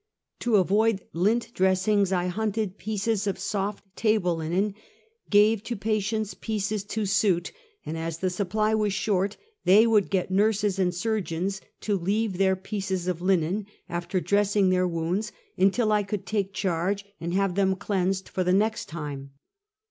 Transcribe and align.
To 0.39 0.55
avoid 0.55 1.03
lint 1.13 1.53
dressings, 1.53 2.11
I 2.11 2.25
hunted 2.25 2.79
pieces 2.79 3.27
of 3.27 3.37
soft, 3.37 3.83
table 3.95 4.37
linen, 4.37 4.73
gave 5.29 5.61
to 5.65 5.75
patients 5.75 6.33
pieces 6.33 6.83
to 6.85 7.05
suit, 7.05 7.51
and 7.85 7.95
as 7.95 8.17
the 8.17 8.31
supply 8.31 8.73
was 8.73 8.93
short 8.93 9.37
they 9.63 9.85
would 9.85 10.09
get 10.09 10.31
nurses 10.31 10.79
and 10.79 10.91
surgeons 10.91 11.61
to 11.81 11.95
leave 11.99 12.39
their 12.39 12.55
pieces 12.55 13.07
of 13.07 13.21
linen, 13.21 13.67
after 13.87 14.19
dressing 14.19 14.71
their 14.71 14.87
wounds 14.87 15.31
until 15.55 15.91
I 15.91 16.03
should 16.07 16.25
take 16.25 16.51
charge, 16.51 17.05
and 17.19 17.35
have 17.35 17.53
them 17.53 17.75
cleansed 17.75 18.27
for 18.27 18.43
next 18.51 18.85
time. 18.89 19.33